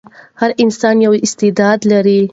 هر 0.41 0.51
انسان 0.63 0.95
یو 1.05 1.13
استعداد 1.25 1.79
لري. 1.91 2.21